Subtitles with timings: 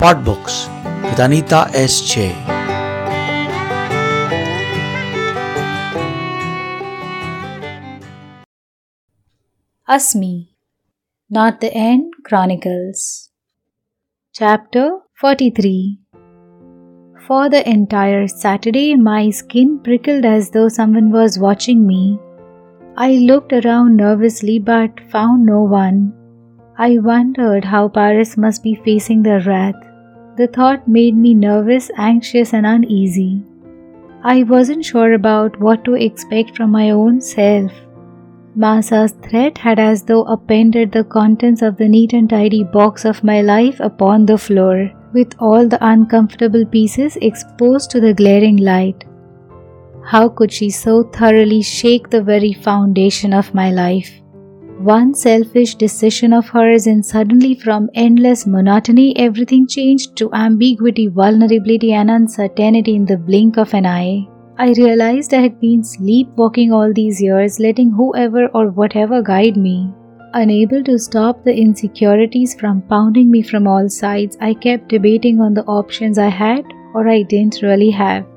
[0.00, 0.66] Spot Books
[1.04, 2.00] with Anita S.
[2.10, 2.28] Che.
[9.86, 10.48] Asmi
[11.28, 13.28] Not the End Chronicles
[14.32, 15.98] Chapter 43
[17.26, 22.18] For the entire Saturday, my skin prickled as though someone was watching me.
[22.96, 26.14] I looked around nervously but found no one.
[26.78, 29.89] I wondered how Paris must be facing the wrath.
[30.36, 33.42] The thought made me nervous, anxious, and uneasy.
[34.22, 37.72] I wasn't sure about what to expect from my own self.
[38.56, 43.22] Masa's threat had as though appended the contents of the neat and tidy box of
[43.24, 49.04] my life upon the floor, with all the uncomfortable pieces exposed to the glaring light.
[50.04, 54.19] How could she so thoroughly shake the very foundation of my life?
[54.82, 61.92] One selfish decision of hers, and suddenly from endless monotony, everything changed to ambiguity, vulnerability,
[61.92, 64.26] and uncertainty in the blink of an eye.
[64.56, 69.92] I realized I had been sleepwalking all these years, letting whoever or whatever guide me.
[70.32, 75.52] Unable to stop the insecurities from pounding me from all sides, I kept debating on
[75.52, 78.29] the options I had or I didn't really have.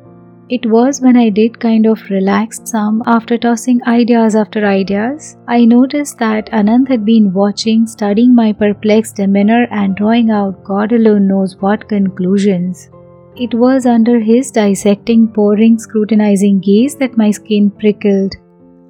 [0.49, 5.37] It was when I did kind of relax some after tossing ideas after ideas.
[5.47, 10.91] I noticed that Anand had been watching, studying my perplexed demeanor, and drawing out God
[10.91, 12.89] alone knows what conclusions.
[13.35, 18.35] It was under his dissecting, poring, scrutinizing gaze that my skin prickled.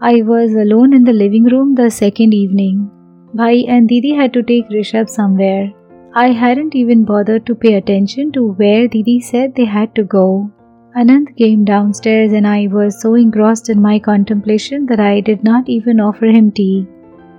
[0.02, 2.90] I was alone in the living room the second evening.
[3.36, 5.72] Bhai and Didi had to take Rishabh somewhere.
[6.16, 10.52] I hadn't even bothered to pay attention to where Didi said they had to go.
[10.96, 15.68] Anand came downstairs and I was so engrossed in my contemplation that I did not
[15.68, 16.86] even offer him tea.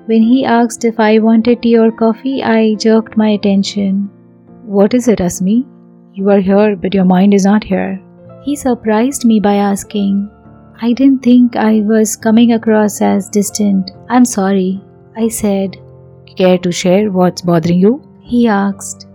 [0.06, 4.10] When he asked if I wanted tea or coffee, I jerked my attention.
[4.64, 5.64] What is it, Asmi?
[6.14, 8.02] You are here, but your mind is not here.
[8.42, 10.28] He surprised me by asking.
[10.82, 13.92] I didn't think I was coming across as distant.
[14.08, 14.82] I'm sorry,
[15.16, 15.76] I said.
[16.36, 18.02] Care to share what's bothering you?
[18.20, 19.06] He asked.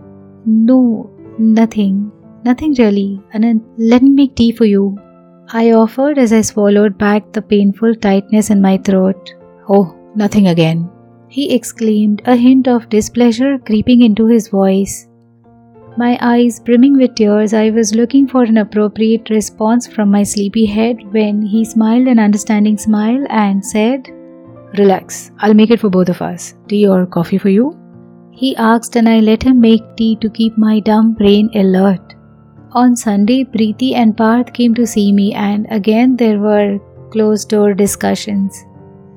[0.46, 2.10] No, nothing.
[2.44, 3.62] Nothing really, Anand.
[3.76, 4.98] Let me make tea for you.
[5.52, 9.34] I offered as I swallowed back the painful tightness in my throat.
[9.68, 10.88] Oh, nothing again.
[11.28, 15.06] He exclaimed, a hint of displeasure creeping into his voice.
[15.96, 20.64] My eyes brimming with tears, I was looking for an appropriate response from my sleepy
[20.64, 24.08] head when he smiled an understanding smile and said,
[24.78, 26.54] Relax, I'll make it for both of us.
[26.68, 27.76] Tea or coffee for you?
[28.30, 32.14] He asked, and I let him make tea to keep my dumb brain alert.
[32.72, 36.78] On Sunday, Preeti and Parth came to see me, and again there were
[37.10, 38.64] closed door discussions.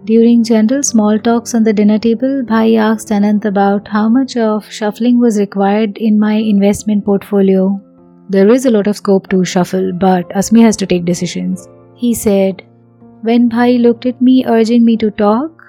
[0.06, 4.70] During general small talks on the dinner table, Bhai asked Anant about how much of
[4.70, 7.80] shuffling was required in my investment portfolio.
[8.28, 11.68] There is a lot of scope to shuffle, but Asmi has to take decisions.
[11.96, 12.64] He said.
[13.22, 15.64] When Bhai looked at me, urging me to talk,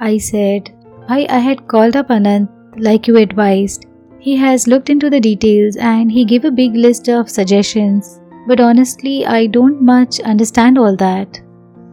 [0.00, 0.70] I said,
[1.08, 3.86] Bhai, I had called up Anant like you advised.
[4.20, 8.20] He has looked into the details and he gave a big list of suggestions.
[8.46, 11.40] But honestly, I don't much understand all that.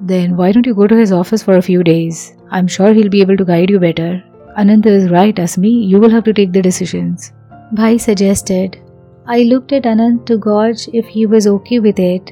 [0.01, 2.35] Then why don't you go to his office for a few days?
[2.51, 4.23] I'm sure he'll be able to guide you better.
[4.57, 5.87] Ananta is right, Asmi.
[5.87, 7.31] You will have to take the decisions.
[7.73, 8.81] Bhai suggested.
[9.27, 12.31] I looked at Anand to gauge if he was okay with it.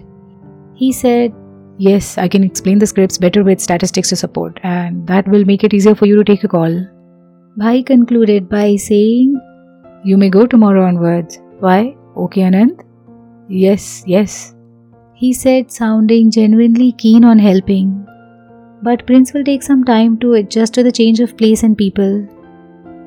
[0.75, 1.33] He said,
[1.77, 5.63] Yes, I can explain the scripts better with statistics to support, and that will make
[5.63, 6.85] it easier for you to take a call.
[7.57, 9.39] Bhai concluded by saying,
[10.05, 11.39] You may go tomorrow onwards.
[11.59, 11.95] Why?
[12.17, 12.81] Okay, Anand?
[13.47, 14.53] Yes, yes.
[15.13, 18.05] He said, sounding genuinely keen on helping.
[18.81, 22.27] But Prince will take some time to adjust to the change of place and people.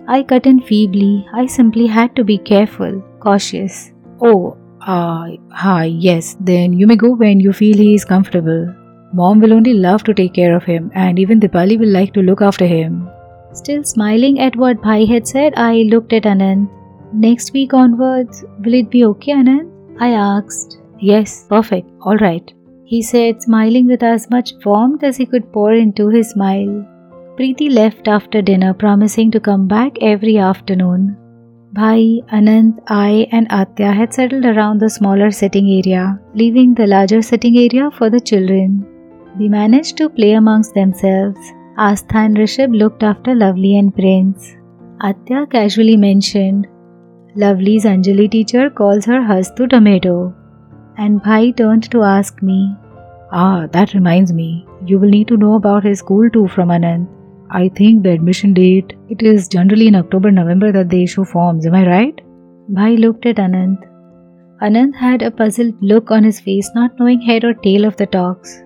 [0.08, 1.26] I cut in feebly.
[1.34, 3.92] I simply had to be careful, cautious.
[4.22, 8.72] Oh, ah, uh, hi, yes, then you may go when you feel he is comfortable.
[9.12, 12.22] Mom will only love to take care of him, and even Dipali will like to
[12.22, 13.06] look after him.
[13.52, 16.70] Still smiling at what Bhai had said, I looked at Anand.
[17.12, 19.70] Next week onwards, will it be okay, Anand?
[20.00, 20.78] I asked.
[20.98, 22.52] Yes, perfect, alright.
[22.84, 26.86] He said, smiling with as much warmth as he could pour into his smile.
[27.36, 31.16] Preeti left after dinner, promising to come back every afternoon.
[31.72, 37.20] Bhai, Anand, I, and Atya had settled around the smaller sitting area, leaving the larger
[37.22, 38.86] sitting area for the children.
[39.38, 41.38] They managed to play amongst themselves.
[41.76, 44.56] Astha and looked after Lovely and Prince.
[45.02, 46.66] Atya casually mentioned,
[47.36, 50.34] Lovely's Anjali teacher calls her Hastu Tomato.
[50.96, 52.74] And Bhai turned to ask me,
[53.30, 57.06] Ah, that reminds me, you will need to know about his school too from Anand.
[57.50, 61.66] I think the admission date, it is generally in October November that they issue forms,
[61.66, 62.20] am I right?
[62.68, 63.84] Bhai looked at Anant.
[64.62, 68.06] Anant had a puzzled look on his face, not knowing head or tail of the
[68.06, 68.62] talks.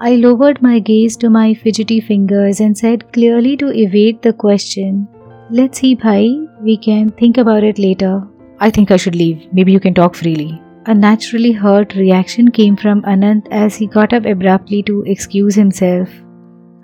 [0.00, 5.08] I lowered my gaze to my fidgety fingers and said clearly to evade the question,
[5.56, 8.26] Let's see, Bhai, we can think about it later.
[8.58, 9.42] I think I should leave.
[9.52, 10.60] Maybe you can talk freely.
[10.86, 16.08] A naturally hurt reaction came from Anant as he got up abruptly to excuse himself.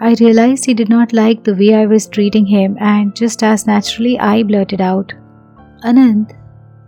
[0.01, 3.67] I realized he did not like the way I was treating him, and just as
[3.67, 5.15] naturally, I blurted out,
[5.83, 6.37] Anant,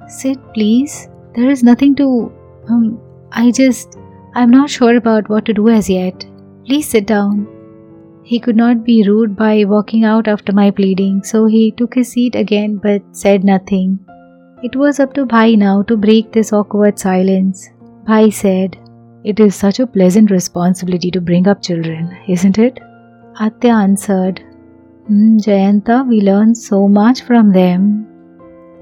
[0.06, 1.08] sit please.
[1.34, 2.32] There is nothing to.
[2.68, 3.00] Um,
[3.32, 3.98] I just.
[4.36, 6.24] I'm not sure about what to do as yet.
[6.64, 7.48] Please sit down.
[8.24, 12.12] He could not be rude by walking out after my pleading, so he took his
[12.12, 13.98] seat again but said nothing.
[14.62, 17.68] It was up to Bhai now to break this awkward silence.
[18.06, 18.76] Bhai said,
[19.24, 22.78] It is such a pleasant responsibility to bring up children, isn't it?
[23.40, 24.40] Atya answered,
[25.10, 28.06] mm, Jayanta, we learn so much from them.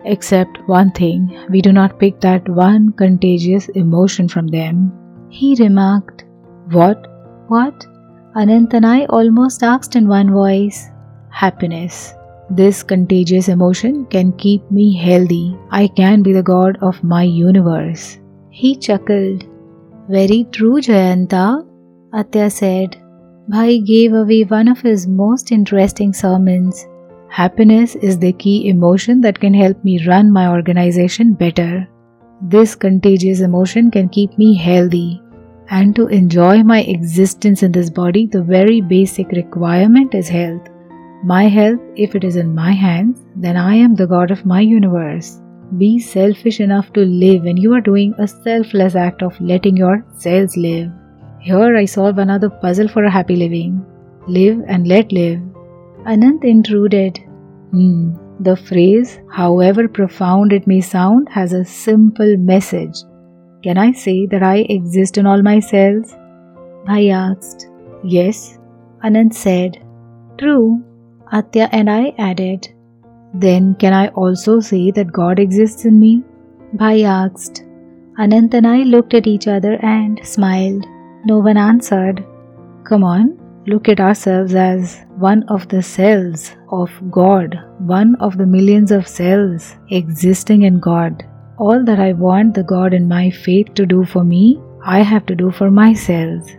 [0.05, 4.93] Except one thing, we do not pick that one contagious emotion from them.
[5.31, 6.25] He remarked,
[6.71, 7.07] What?
[7.49, 7.87] What?
[8.37, 10.89] Anant and I almost asked in one voice.
[11.31, 12.15] Happiness.
[12.49, 15.57] This contagious emotion can keep me healthy.
[15.73, 18.19] I can be the god of my universe.
[18.51, 19.45] He chuckled.
[20.09, 21.67] Very true, Jayanta,
[22.13, 22.97] Atya said.
[23.49, 26.87] Bhai gave away one of his most interesting sermons.
[27.29, 31.89] Happiness is the key emotion that can help me run my organization better.
[32.43, 35.21] This contagious emotion can keep me healthy.
[35.71, 40.63] And to enjoy my existence in this body, the very basic requirement is health.
[41.23, 44.61] My health, if it is in my hands, then I am the God of my
[44.61, 45.41] universe.
[45.79, 50.05] Be selfish enough to live when you are doing a selfless act of letting your
[50.19, 50.91] cells live.
[51.41, 53.87] Here I solve another puzzle for a happy living.
[54.27, 55.39] Live and let live.
[56.05, 57.19] Anant intruded.
[57.71, 58.17] Hmm.
[58.41, 62.97] The phrase, however profound it may sound, has a simple message.
[63.63, 66.15] Can I say that I exist in all my cells?
[66.87, 67.69] Bhai asked.
[68.03, 68.59] Yes.
[69.05, 69.85] Anant said.
[70.39, 70.83] True.
[71.33, 72.69] Atya and I added.
[73.35, 76.25] Then can I also say that God exists in me?
[76.73, 77.63] Bhai asked.
[78.19, 80.87] Anant and I looked at each other and smiled.
[81.25, 82.25] No one answered.
[82.85, 88.47] Come on, look at ourselves as one of the cells of God, one of the
[88.47, 91.25] millions of cells existing in God.
[91.65, 95.27] All that I want the God in my faith to do for me, I have
[95.27, 96.51] to do for myself.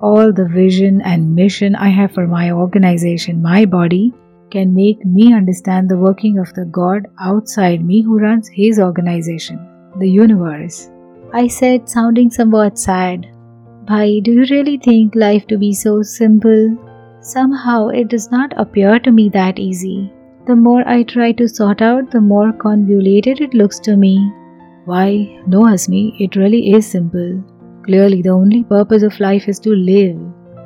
[0.00, 4.12] All the vision and mission I have for my organization, my body,
[4.50, 9.60] can make me understand the working of the God outside me who runs his organization,
[10.00, 10.90] the universe.
[11.32, 13.28] I said, sounding somewhat sad.
[13.86, 16.76] Bhai, do you really think life to be so simple?
[17.20, 20.12] Somehow it does not appear to me that easy.
[20.48, 24.32] The more I try to sort out, the more convoluted it looks to me.
[24.84, 27.42] Why, no, Asmi, it really is simple.
[27.84, 30.18] Clearly, the only purpose of life is to live.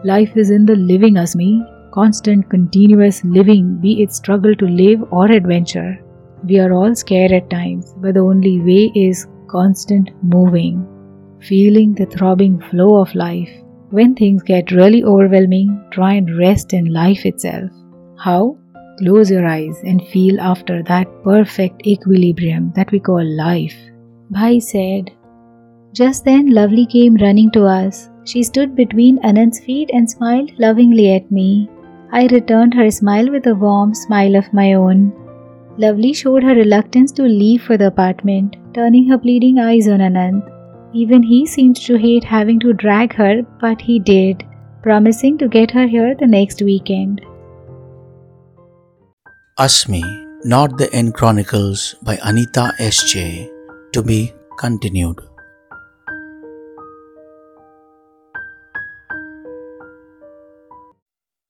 [0.04, 1.62] Life is in the living, Asmi.
[1.92, 5.98] Constant, continuous living, be it struggle to live or adventure.
[6.44, 10.86] We are all scared at times, but the only way is constant moving
[11.40, 13.50] feeling the throbbing flow of life.
[13.90, 17.70] When things get really overwhelming, try and rest in life itself.
[18.18, 18.56] How?
[18.98, 23.76] Close your eyes and feel after that perfect equilibrium that we call life.
[24.34, 25.12] Bhai said.
[25.92, 28.10] Just then, Lovely came running to us.
[28.24, 31.68] She stood between Anand's feet and smiled lovingly at me.
[32.12, 35.12] I returned her smile with a warm smile of my own.
[35.76, 40.42] Lovely showed her reluctance to leave for the apartment, turning her pleading eyes on Anand.
[40.92, 44.44] Even he seemed to hate having to drag her, but he did,
[44.82, 47.20] promising to get her here the next weekend.
[49.58, 50.04] Asmi,
[50.44, 53.53] Not the End Chronicles by Anita S.J.
[53.94, 55.20] To be continued.